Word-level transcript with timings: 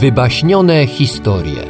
Wybaśnione 0.00 0.86
historie. 0.86 1.62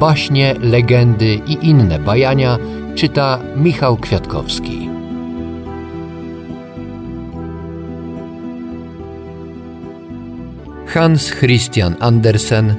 Baśnie, 0.00 0.54
legendy 0.60 1.34
i 1.34 1.66
inne 1.66 1.98
bajania 1.98 2.58
czyta 2.94 3.38
Michał 3.56 3.96
Kwiatkowski. 3.96 4.88
Hans 10.86 11.30
Christian 11.30 11.96
Andersen 12.00 12.74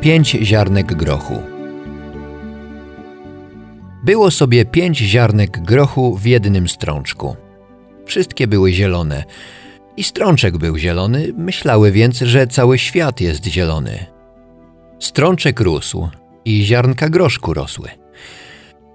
Pięć 0.00 0.30
ziarnek 0.30 0.94
grochu 0.94 1.38
Było 4.04 4.30
sobie 4.30 4.64
pięć 4.64 4.98
ziarnek 4.98 5.60
grochu 5.60 6.16
w 6.16 6.26
jednym 6.26 6.68
strączku. 6.68 7.36
Wszystkie 8.06 8.46
były 8.46 8.72
zielone– 8.72 9.24
i 9.96 10.04
strączek 10.04 10.58
był 10.58 10.78
zielony, 10.78 11.32
myślały 11.36 11.92
więc, 11.92 12.18
że 12.18 12.46
cały 12.46 12.78
świat 12.78 13.20
jest 13.20 13.46
zielony. 13.46 14.06
Strączek 15.00 15.60
rósł 15.60 16.08
i 16.44 16.64
ziarnka 16.64 17.08
groszku 17.08 17.54
rosły. 17.54 17.88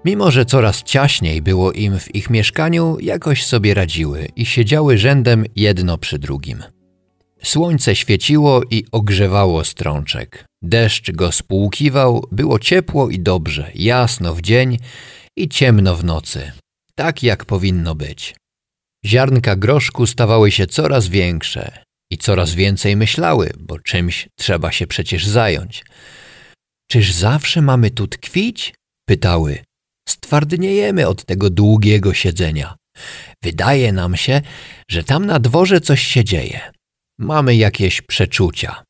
Mimo, 0.04 0.30
że 0.30 0.44
coraz 0.44 0.82
ciaśniej 0.82 1.42
było 1.42 1.72
im 1.72 1.98
w 1.98 2.14
ich 2.14 2.30
mieszkaniu, 2.30 2.96
jakoś 3.00 3.44
sobie 3.44 3.74
radziły 3.74 4.28
i 4.36 4.46
siedziały 4.46 4.98
rzędem 4.98 5.44
jedno 5.56 5.98
przy 5.98 6.18
drugim. 6.18 6.64
Słońce 7.42 7.96
świeciło 7.96 8.62
i 8.70 8.84
ogrzewało 8.92 9.64
strączek. 9.64 10.44
Deszcz 10.62 11.12
go 11.12 11.32
spłukiwał, 11.32 12.26
było 12.32 12.58
ciepło 12.58 13.10
i 13.10 13.20
dobrze, 13.20 13.70
jasno 13.74 14.34
w 14.34 14.40
dzień 14.40 14.78
i 15.36 15.48
ciemno 15.48 15.96
w 15.96 16.04
nocy. 16.04 16.52
Tak 16.94 17.22
jak 17.22 17.44
powinno 17.44 17.94
być. 17.94 18.34
Ziarnka 19.06 19.56
groszku 19.56 20.06
stawały 20.06 20.50
się 20.50 20.66
coraz 20.66 21.08
większe 21.08 21.84
i 22.10 22.18
coraz 22.18 22.54
więcej 22.54 22.96
myślały, 22.96 23.50
bo 23.58 23.78
czymś 23.78 24.28
trzeba 24.36 24.72
się 24.72 24.86
przecież 24.86 25.26
zająć. 25.26 25.84
Czyż 26.90 27.12
zawsze 27.12 27.62
mamy 27.62 27.90
tu 27.90 28.06
tkwić? 28.06 28.74
pytały. 29.08 29.58
Stwardniejemy 30.08 31.08
od 31.08 31.24
tego 31.24 31.50
długiego 31.50 32.14
siedzenia. 32.14 32.76
Wydaje 33.42 33.92
nam 33.92 34.16
się, 34.16 34.42
że 34.90 35.04
tam 35.04 35.26
na 35.26 35.38
dworze 35.38 35.80
coś 35.80 36.02
się 36.02 36.24
dzieje. 36.24 36.72
Mamy 37.18 37.56
jakieś 37.56 38.02
przeczucia. 38.02 38.84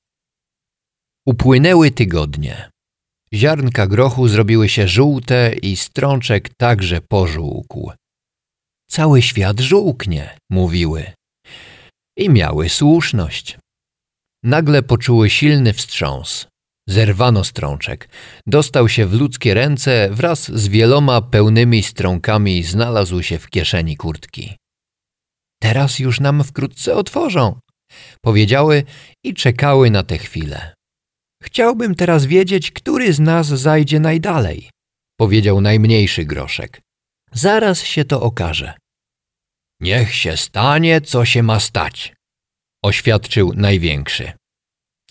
Upłynęły 1.27 1.91
tygodnie. 1.91 2.71
Ziarnka 3.35 3.87
grochu 3.87 4.29
zrobiły 4.29 4.69
się 4.69 4.89
żółte 4.89 5.55
i 5.63 5.77
strączek 5.77 6.49
także 6.57 7.01
pożółkł. 7.01 7.93
Cały 8.91 9.23
świat 9.23 9.61
żółknie, 9.61 10.39
mówiły. 10.51 11.13
I 12.19 12.31
miały 12.31 12.69
słuszność. 12.69 13.59
Nagle 14.45 14.83
poczuły 14.83 15.31
silny 15.31 15.73
wstrząs. 15.73 16.47
Zerwano 16.89 17.45
strączek. 17.45 18.09
Dostał 18.47 18.89
się 18.89 19.07
w 19.07 19.15
ludzkie 19.15 19.55
ręce 19.55 20.09
wraz 20.13 20.53
z 20.53 20.69
wieloma 20.69 21.23
pełnymi 21.23 21.83
strąkami 21.83 22.63
znalazł 22.63 23.23
się 23.23 23.39
w 23.39 23.51
kieszeni 23.51 23.97
kurtki. 23.97 24.57
Teraz 25.63 25.99
już 25.99 26.21
nam 26.21 26.45
wkrótce 26.45 26.95
otworzą, 26.97 27.59
powiedziały 28.23 28.85
i 29.25 29.35
czekały 29.35 29.91
na 29.91 30.03
tę 30.03 30.19
chwilę. 30.19 30.75
Chciałbym 31.43 31.95
teraz 31.95 32.27
wiedzieć, 32.27 32.71
który 32.71 33.13
z 33.13 33.21
nas 33.21 33.47
zajdzie 33.47 34.01
najdalej, 34.01 34.71
powiedział 35.19 35.61
najmniejszy 35.61 36.25
groszek. 36.25 36.81
Zaraz 37.33 37.83
się 37.83 38.05
to 38.05 38.21
okaże. 38.23 38.75
Niech 39.81 40.15
się 40.15 40.37
stanie, 40.37 41.01
co 41.01 41.25
się 41.25 41.43
ma 41.43 41.61
stać, 41.61 42.15
oświadczył 42.85 43.53
największy. 43.55 44.33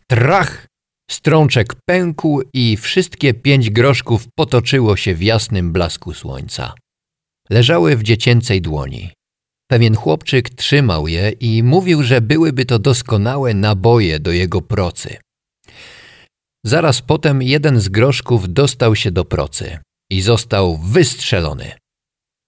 Trach! 0.08 0.68
Strączek 1.12 1.73
pękł 1.86 2.42
i 2.54 2.77
wszystkie 2.77 3.33
pięć 3.33 3.70
groszków 3.70 4.27
potoczyło 4.36 4.98
się 4.98 5.16
w 5.16 5.22
jasnym 5.22 5.72
blasku 5.72 6.14
słońca. 6.14 6.73
Leżały 7.50 7.95
w 7.95 8.04
dziecięcej 8.04 8.61
dłoni. 8.61 9.11
Pewien 9.72 9.95
chłopczyk 9.95 10.50
trzymał 10.50 11.08
je 11.08 11.30
i 11.30 11.64
mówił, 11.64 12.04
że 12.04 12.22
byłyby 12.22 12.66
to 12.66 12.80
doskonałe 12.80 13.54
naboje 13.54 14.20
do 14.20 14.32
jego 14.32 14.61
procy. 14.61 15.17
Zaraz 16.66 17.02
potem 17.02 17.42
jeden 17.42 17.80
z 17.80 17.89
groszków 17.89 18.54
dostał 18.54 18.95
się 18.95 19.11
do 19.11 19.26
procy 19.26 19.80
i 20.11 20.22
został 20.22 20.77
wystrzelony. 20.77 21.72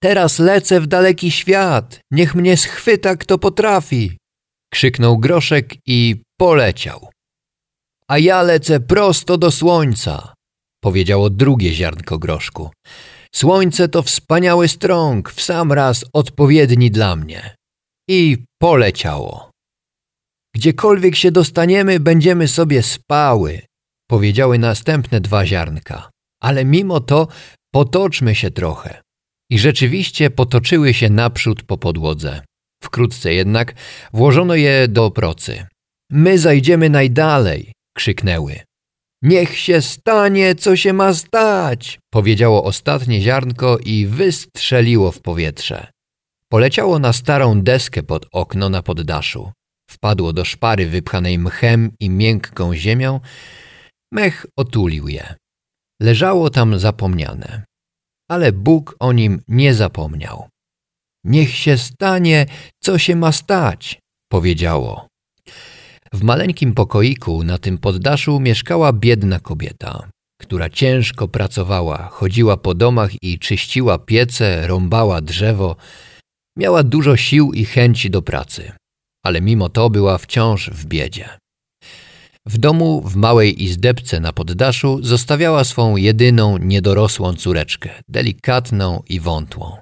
Teraz 0.02 0.38
lecę 0.38 0.80
w 0.80 0.86
daleki 0.86 1.30
świat, 1.30 2.00
niech 2.10 2.34
mnie 2.34 2.56
schwyta 2.56 3.16
kto 3.16 3.38
potrafi. 3.38 4.18
Krzyknął 4.72 5.18
groszek 5.18 5.74
i 5.86 6.22
poleciał. 6.38 7.10
A 8.08 8.18
ja 8.18 8.42
lecę 8.42 8.80
prosto 8.80 9.38
do 9.38 9.50
słońca, 9.50 10.34
powiedziało 10.82 11.30
drugie 11.30 11.72
ziarnko 11.72 12.18
groszku. 12.18 12.70
Słońce 13.34 13.88
to 13.88 14.02
wspaniały 14.02 14.68
strąg, 14.68 15.30
w 15.30 15.42
sam 15.42 15.72
raz 15.72 16.04
odpowiedni 16.12 16.90
dla 16.90 17.16
mnie. 17.16 17.54
I 18.08 18.44
poleciało. 18.60 19.50
Gdziekolwiek 20.54 21.16
się 21.16 21.30
dostaniemy, 21.30 22.00
będziemy 22.00 22.48
sobie 22.48 22.82
spały, 22.82 23.62
powiedziały 24.10 24.58
następne 24.58 25.20
dwa 25.20 25.46
ziarnka. 25.46 26.10
Ale 26.42 26.64
mimo 26.64 27.00
to 27.00 27.28
potoczmy 27.72 28.34
się 28.34 28.50
trochę 28.50 29.02
i 29.50 29.58
rzeczywiście 29.58 30.30
potoczyły 30.30 30.94
się 30.94 31.10
naprzód 31.10 31.62
po 31.62 31.78
podłodze. 31.78 32.42
Wkrótce 32.82 33.34
jednak 33.34 33.74
włożono 34.12 34.54
je 34.54 34.88
do 34.88 35.10
procy. 35.10 35.66
My 36.10 36.38
zajdziemy 36.38 36.90
najdalej, 36.90 37.72
krzyknęły. 37.96 38.60
Niech 39.22 39.58
się 39.58 39.82
stanie, 39.82 40.54
co 40.54 40.76
się 40.76 40.92
ma 40.92 41.14
stać, 41.14 41.98
powiedziało 42.12 42.64
ostatnie 42.64 43.20
ziarnko 43.20 43.78
i 43.84 44.06
wystrzeliło 44.06 45.12
w 45.12 45.20
powietrze. 45.20 45.86
Poleciało 46.48 46.98
na 46.98 47.12
starą 47.12 47.62
deskę 47.62 48.02
pod 48.02 48.26
okno 48.32 48.68
na 48.68 48.82
poddaszu. 48.82 49.52
Wpadło 49.90 50.32
do 50.32 50.44
szpary 50.44 50.86
wypchanej 50.86 51.38
mchem 51.38 51.90
i 52.00 52.10
miękką 52.10 52.74
ziemią. 52.74 53.20
Mech 54.12 54.46
otulił 54.56 55.08
je. 55.08 55.34
Leżało 56.02 56.50
tam 56.50 56.78
zapomniane 56.78 57.69
ale 58.30 58.52
Bóg 58.52 58.96
o 58.98 59.12
nim 59.12 59.42
nie 59.48 59.74
zapomniał. 59.74 60.48
Niech 61.24 61.56
się 61.56 61.78
stanie, 61.78 62.46
co 62.80 62.98
się 62.98 63.16
ma 63.16 63.32
stać, 63.32 63.98
powiedziało. 64.32 65.06
W 66.12 66.22
maleńkim 66.22 66.74
pokoiku 66.74 67.44
na 67.44 67.58
tym 67.58 67.78
poddaszu 67.78 68.40
mieszkała 68.40 68.92
biedna 68.92 69.40
kobieta, 69.40 70.08
która 70.40 70.70
ciężko 70.70 71.28
pracowała, 71.28 72.08
chodziła 72.12 72.56
po 72.56 72.74
domach 72.74 73.22
i 73.22 73.38
czyściła 73.38 73.98
piece, 73.98 74.66
rąbała 74.66 75.20
drzewo. 75.20 75.76
Miała 76.56 76.82
dużo 76.82 77.16
sił 77.16 77.52
i 77.52 77.64
chęci 77.64 78.10
do 78.10 78.22
pracy, 78.22 78.72
ale 79.24 79.40
mimo 79.40 79.68
to 79.68 79.90
była 79.90 80.18
wciąż 80.18 80.70
w 80.70 80.86
biedzie. 80.86 81.39
W 82.46 82.58
domu, 82.58 83.02
w 83.08 83.16
małej 83.16 83.62
izdebce 83.62 84.20
na 84.20 84.32
poddaszu, 84.32 84.98
zostawiała 85.02 85.64
swą 85.64 85.96
jedyną, 85.96 86.58
niedorosłą 86.58 87.34
córeczkę, 87.34 87.90
delikatną 88.08 89.02
i 89.08 89.20
wątłą. 89.20 89.76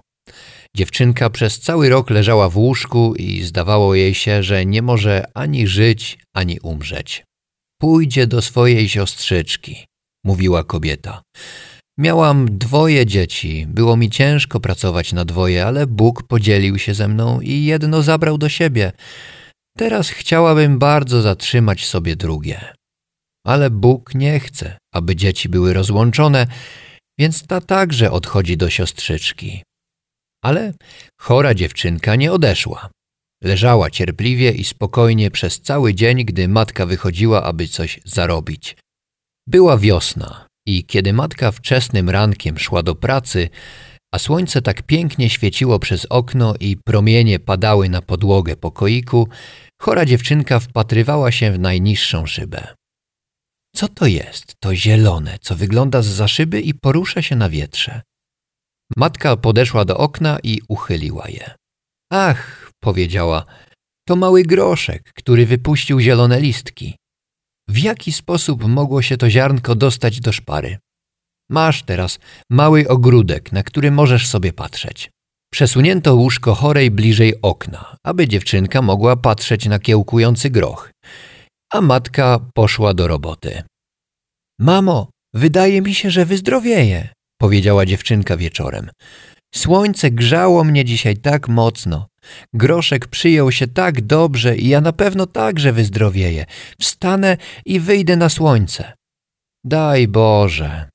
Dziewczynka 0.76 1.30
przez 1.30 1.60
cały 1.60 1.88
rok 1.88 2.10
leżała 2.10 2.48
w 2.48 2.56
łóżku 2.56 3.14
i 3.14 3.42
zdawało 3.42 3.94
jej 3.94 4.14
się, 4.14 4.42
że 4.42 4.66
nie 4.66 4.82
może 4.82 5.24
ani 5.34 5.66
żyć, 5.66 6.18
ani 6.34 6.60
umrzeć. 6.60 7.24
Pójdzie 7.80 8.26
do 8.26 8.42
swojej 8.42 8.88
siostrzyczki, 8.88 9.86
mówiła 10.24 10.64
kobieta. 10.64 11.22
Miałam 11.98 12.58
dwoje 12.58 13.06
dzieci, 13.06 13.66
było 13.68 13.96
mi 13.96 14.10
ciężko 14.10 14.60
pracować 14.60 15.12
na 15.12 15.24
dwoje, 15.24 15.66
ale 15.66 15.86
Bóg 15.86 16.22
podzielił 16.22 16.78
się 16.78 16.94
ze 16.94 17.08
mną 17.08 17.40
i 17.40 17.64
jedno 17.64 18.02
zabrał 18.02 18.38
do 18.38 18.48
siebie. 18.48 18.92
Teraz 19.78 20.08
chciałabym 20.08 20.78
bardzo 20.78 21.22
zatrzymać 21.22 21.86
sobie 21.86 22.16
drugie. 22.16 22.72
Ale 23.46 23.70
Bóg 23.70 24.14
nie 24.14 24.40
chce, 24.40 24.78
aby 24.94 25.16
dzieci 25.16 25.48
były 25.48 25.72
rozłączone, 25.72 26.46
więc 27.18 27.46
ta 27.46 27.60
także 27.60 28.10
odchodzi 28.10 28.56
do 28.56 28.70
siostrzyczki. 28.70 29.62
Ale 30.44 30.72
chora 31.20 31.54
dziewczynka 31.54 32.16
nie 32.16 32.32
odeszła. 32.32 32.90
Leżała 33.42 33.90
cierpliwie 33.90 34.50
i 34.50 34.64
spokojnie 34.64 35.30
przez 35.30 35.60
cały 35.60 35.94
dzień, 35.94 36.24
gdy 36.24 36.48
matka 36.48 36.86
wychodziła, 36.86 37.42
aby 37.42 37.68
coś 37.68 38.00
zarobić. 38.04 38.76
Była 39.46 39.78
wiosna 39.78 40.46
i 40.66 40.84
kiedy 40.84 41.12
matka 41.12 41.52
wczesnym 41.52 42.10
rankiem 42.10 42.58
szła 42.58 42.82
do 42.82 42.94
pracy, 42.94 43.48
a 44.14 44.18
słońce 44.18 44.62
tak 44.62 44.82
pięknie 44.82 45.30
świeciło 45.30 45.78
przez 45.78 46.06
okno 46.06 46.54
i 46.60 46.76
promienie 46.84 47.38
padały 47.38 47.88
na 47.88 48.02
podłogę 48.02 48.56
pokoiku, 48.56 49.28
Chora 49.82 50.04
dziewczynka 50.04 50.60
wpatrywała 50.60 51.32
się 51.32 51.52
w 51.52 51.58
najniższą 51.58 52.26
szybę. 52.26 52.74
Co 53.76 53.88
to 53.88 54.06
jest, 54.06 54.54
to 54.60 54.74
zielone, 54.74 55.38
co 55.40 55.56
wygląda 55.56 56.02
z 56.02 56.06
za 56.06 56.28
szyby 56.28 56.60
i 56.60 56.74
porusza 56.74 57.22
się 57.22 57.36
na 57.36 57.48
wietrze? 57.48 58.02
Matka 58.96 59.36
podeszła 59.36 59.84
do 59.84 59.96
okna 59.96 60.38
i 60.42 60.60
uchyliła 60.68 61.28
je. 61.28 61.54
Ach, 62.12 62.70
powiedziała, 62.80 63.44
to 64.08 64.16
mały 64.16 64.42
groszek, 64.42 65.12
który 65.14 65.46
wypuścił 65.46 66.00
zielone 66.00 66.40
listki. 66.40 66.96
w 67.68 67.78
jaki 67.78 68.12
sposób 68.12 68.64
mogło 68.64 69.02
się 69.02 69.16
to 69.16 69.30
ziarnko 69.30 69.74
dostać 69.74 70.20
do 70.20 70.32
szpary. 70.32 70.78
Masz 71.50 71.82
teraz 71.82 72.18
mały 72.50 72.88
ogródek, 72.88 73.52
na 73.52 73.62
który 73.62 73.90
możesz 73.90 74.26
sobie 74.26 74.52
patrzeć. 74.52 75.10
Przesunięto 75.52 76.14
łóżko 76.14 76.54
chorej 76.54 76.90
bliżej 76.90 77.34
okna, 77.42 77.96
aby 78.04 78.28
dziewczynka 78.28 78.82
mogła 78.82 79.16
patrzeć 79.16 79.66
na 79.66 79.78
kiełkujący 79.78 80.50
groch, 80.50 80.90
a 81.72 81.80
matka 81.80 82.40
poszła 82.54 82.94
do 82.94 83.08
roboty. 83.08 83.62
Mamo, 84.60 85.10
wydaje 85.34 85.82
mi 85.82 85.94
się, 85.94 86.10
że 86.10 86.24
wyzdrowieje, 86.24 87.08
powiedziała 87.40 87.86
dziewczynka 87.86 88.36
wieczorem. 88.36 88.90
Słońce 89.54 90.10
grzało 90.10 90.64
mnie 90.64 90.84
dzisiaj 90.84 91.16
tak 91.16 91.48
mocno. 91.48 92.06
Groszek 92.54 93.06
przyjął 93.06 93.52
się 93.52 93.66
tak 93.66 94.00
dobrze 94.00 94.56
i 94.56 94.68
ja 94.68 94.80
na 94.80 94.92
pewno 94.92 95.26
także 95.26 95.72
wyzdrowieję. 95.72 96.46
Wstanę 96.80 97.36
i 97.66 97.80
wyjdę 97.80 98.16
na 98.16 98.28
słońce. 98.28 98.92
Daj 99.64 100.08
Boże, 100.08 100.88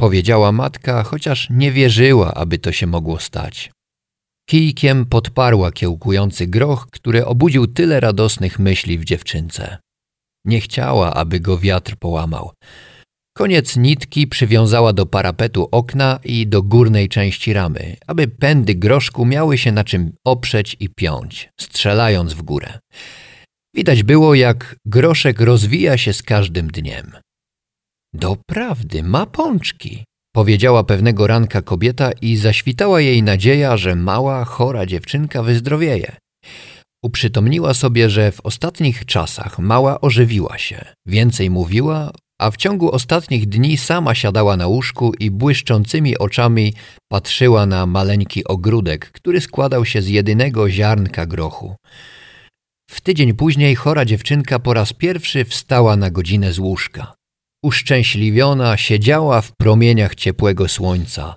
powiedziała 0.00 0.52
matka, 0.52 1.02
chociaż 1.02 1.48
nie 1.50 1.72
wierzyła, 1.72 2.34
aby 2.34 2.58
to 2.58 2.72
się 2.72 2.86
mogło 2.86 3.18
stać. 3.18 3.70
Kijkiem 4.48 5.06
podparła 5.06 5.72
kiełkujący 5.72 6.46
groch, 6.46 6.86
który 6.90 7.24
obudził 7.24 7.66
tyle 7.66 8.00
radosnych 8.00 8.58
myśli 8.58 8.98
w 8.98 9.04
dziewczynce. 9.04 9.78
Nie 10.44 10.60
chciała, 10.60 11.14
aby 11.14 11.40
go 11.40 11.58
wiatr 11.58 11.96
połamał. 11.96 12.52
Koniec 13.36 13.76
nitki 13.76 14.26
przywiązała 14.26 14.92
do 14.92 15.06
parapetu 15.06 15.68
okna 15.72 16.20
i 16.24 16.46
do 16.46 16.62
górnej 16.62 17.08
części 17.08 17.52
ramy, 17.52 17.96
aby 18.06 18.28
pędy 18.28 18.74
groszku 18.74 19.26
miały 19.26 19.58
się 19.58 19.72
na 19.72 19.84
czym 19.84 20.12
oprzeć 20.24 20.76
i 20.80 20.88
piąć, 20.88 21.48
strzelając 21.60 22.34
w 22.34 22.42
górę. 22.42 22.78
Widać 23.74 24.02
było, 24.02 24.34
jak 24.34 24.76
groszek 24.84 25.40
rozwija 25.40 25.98
się 25.98 26.12
z 26.12 26.22
każdym 26.22 26.68
dniem. 26.68 27.25
Doprawdy, 28.16 29.02
ma 29.02 29.26
pączki, 29.26 30.04
powiedziała 30.34 30.84
pewnego 30.84 31.26
ranka 31.26 31.62
kobieta 31.62 32.10
i 32.12 32.36
zaświtała 32.36 33.00
jej 33.00 33.22
nadzieja, 33.22 33.76
że 33.76 33.94
mała, 33.94 34.44
chora 34.44 34.86
dziewczynka 34.86 35.42
wyzdrowieje. 35.42 36.16
Uprzytomniła 37.04 37.74
sobie, 37.74 38.10
że 38.10 38.32
w 38.32 38.40
ostatnich 38.40 39.04
czasach 39.04 39.58
mała 39.58 40.00
ożywiła 40.00 40.58
się, 40.58 40.84
więcej 41.06 41.50
mówiła, 41.50 42.10
a 42.40 42.50
w 42.50 42.56
ciągu 42.56 42.90
ostatnich 42.90 43.46
dni 43.46 43.76
sama 43.76 44.14
siadała 44.14 44.56
na 44.56 44.66
łóżku 44.66 45.12
i 45.18 45.30
błyszczącymi 45.30 46.18
oczami 46.18 46.74
patrzyła 47.08 47.66
na 47.66 47.86
maleńki 47.86 48.44
ogródek, 48.44 49.10
który 49.12 49.40
składał 49.40 49.84
się 49.84 50.02
z 50.02 50.08
jedynego 50.08 50.70
ziarnka 50.70 51.26
grochu. 51.26 51.76
W 52.90 53.00
tydzień 53.00 53.34
później 53.34 53.74
chora 53.74 54.04
dziewczynka 54.04 54.58
po 54.58 54.74
raz 54.74 54.92
pierwszy 54.92 55.44
wstała 55.44 55.96
na 55.96 56.10
godzinę 56.10 56.52
z 56.52 56.58
łóżka. 56.58 57.15
Uszczęśliwiona 57.66 58.76
siedziała 58.76 59.40
w 59.40 59.52
promieniach 59.56 60.14
ciepłego 60.14 60.68
słońca. 60.68 61.36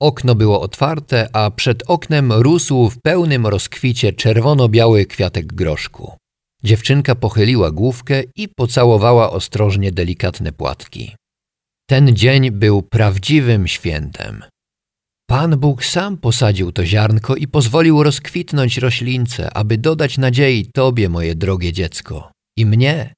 Okno 0.00 0.34
było 0.34 0.60
otwarte, 0.60 1.28
a 1.32 1.50
przed 1.50 1.82
oknem 1.86 2.32
rósł 2.32 2.90
w 2.90 3.00
pełnym 3.00 3.46
rozkwicie 3.46 4.12
czerwono-biały 4.12 5.06
kwiatek 5.06 5.46
groszku. 5.46 6.16
Dziewczynka 6.64 7.14
pochyliła 7.14 7.70
główkę 7.70 8.22
i 8.36 8.48
pocałowała 8.48 9.30
ostrożnie 9.30 9.92
delikatne 9.92 10.52
płatki. 10.52 11.16
Ten 11.90 12.16
dzień 12.16 12.50
był 12.50 12.82
prawdziwym 12.82 13.68
świętem. 13.68 14.44
Pan 15.26 15.58
Bóg 15.58 15.84
sam 15.84 16.16
posadził 16.16 16.72
to 16.72 16.86
ziarnko 16.86 17.36
i 17.36 17.48
pozwolił 17.48 18.02
rozkwitnąć 18.02 18.78
roślince, 18.78 19.52
aby 19.56 19.78
dodać 19.78 20.18
nadziei 20.18 20.66
Tobie, 20.74 21.08
moje 21.08 21.34
drogie 21.34 21.72
dziecko, 21.72 22.32
i 22.58 22.66
mnie, 22.66 23.14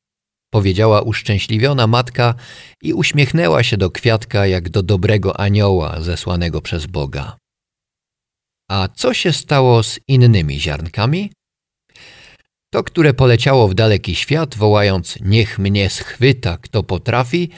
powiedziała 0.54 1.02
uszczęśliwiona 1.02 1.86
matka 1.86 2.34
i 2.82 2.92
uśmiechnęła 2.92 3.62
się 3.62 3.76
do 3.76 3.90
kwiatka 3.90 4.46
jak 4.46 4.68
do 4.68 4.82
dobrego 4.82 5.40
anioła 5.40 6.00
zesłanego 6.00 6.60
przez 6.60 6.86
Boga. 6.86 7.36
A 8.70 8.88
co 8.88 9.14
się 9.14 9.32
stało 9.32 9.82
z 9.82 10.00
innymi 10.08 10.60
ziarnkami? 10.60 11.32
To, 12.72 12.84
które 12.84 13.14
poleciało 13.14 13.68
w 13.68 13.74
daleki 13.74 14.14
świat, 14.14 14.56
wołając 14.56 15.18
niech 15.20 15.58
mnie 15.58 15.90
schwyta, 15.90 16.58
kto 16.58 16.82
potrafi, 16.82 17.50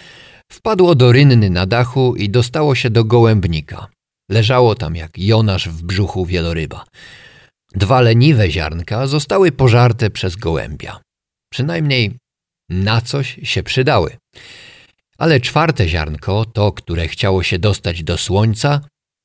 wpadło 0.53 0.95
do 0.95 1.13
rynny 1.13 1.51
na 1.51 1.67
dachu 1.67 2.17
i 2.17 2.31
dostało 2.31 2.75
się 2.75 2.91
do 2.91 3.05
gołębnika. 3.05 3.87
Leżało 4.31 4.75
tam 4.75 4.97
jak 4.97 5.19
Jonasz 5.19 5.69
w 5.69 5.83
brzuchu 5.83 6.27
wieloryba. 6.27 6.85
Dwa 7.75 8.01
leniwe 8.01 8.51
ziarnka 8.51 9.07
zostały 9.07 9.53
pożarte 9.53 10.11
przez 10.11 10.37
gołębia. 10.37 11.01
Przynajmniej 11.53 12.17
na 12.69 13.01
coś 13.01 13.41
się 13.43 13.63
przydały. 13.63 14.17
Ale 15.19 15.41
czwarte 15.41 15.89
ziarnko, 15.89 16.45
to, 16.45 16.73
które 16.73 17.09
chciało 17.09 17.43
się 17.43 17.59
dostać 17.59 18.03
do 18.03 18.19
słońca, 18.19 18.81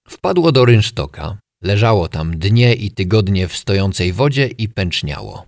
wpadło 0.08 0.52
do 0.52 0.66
rynsztoka, 0.66 1.38
leżało 1.64 2.08
tam 2.08 2.40
dnie 2.40 2.74
i 2.74 2.92
tygodnie 2.92 3.48
w 3.48 3.58
stojącej 3.58 4.14
wodzie 4.14 4.48
i 4.48 4.70
pęczniało. 4.70 5.46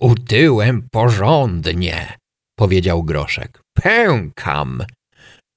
Utyłem 0.00 0.88
porządnie, 0.92 2.16
powiedział 2.58 3.02
Groszek. 3.02 3.60
Pękam. 3.74 4.84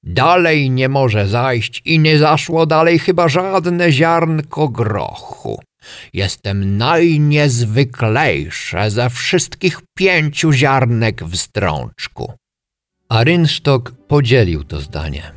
Dalej 0.04 0.70
nie 0.70 0.90
może 0.90 1.28
zajść 1.28 1.82
i 1.86 2.00
nie 2.00 2.20
zaszło 2.20 2.66
dalej 2.66 3.00
chyba 3.00 3.28
żadne 3.28 3.92
ziarnko 3.92 4.70
grochu. 4.70 5.62
Jestem 6.14 6.78
najniezwyklejsze 6.78 8.92
ze 8.92 9.10
wszystkich 9.10 9.82
pięciu 9.98 10.52
ziarnek 10.52 11.24
w 11.24 11.38
strączku. 11.38 12.34
A 13.10 13.24
rynsztok 13.24 13.92
podzielił 14.08 14.64
to 14.64 14.82
zdanie. 14.82 15.32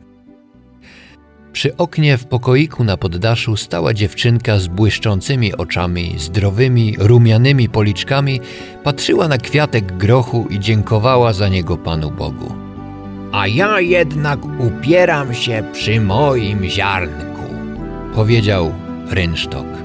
Przy 1.52 1.76
oknie 1.76 2.18
w 2.18 2.26
pokoiku 2.26 2.84
na 2.84 2.96
poddaszu 2.96 3.56
stała 3.56 3.94
dziewczynka 3.94 4.58
z 4.58 4.66
błyszczącymi 4.66 5.56
oczami, 5.56 6.14
zdrowymi, 6.16 6.96
rumianymi 6.98 7.68
policzkami, 7.68 8.40
patrzyła 8.84 9.28
na 9.28 9.38
kwiatek 9.38 9.96
grochu 9.96 10.46
i 10.50 10.60
dziękowała 10.60 11.32
za 11.32 11.48
niego 11.48 11.76
Panu 11.76 12.10
Bogu. 12.10 12.54
A 13.32 13.46
ja 13.46 13.80
jednak 13.80 14.40
upieram 14.60 15.34
się 15.34 15.62
przy 15.72 16.00
moim 16.00 16.64
ziarnku, 16.64 17.54
powiedział 18.14 18.74
rynsztok. 19.10 19.77